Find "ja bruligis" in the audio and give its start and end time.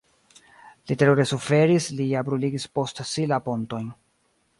2.13-2.65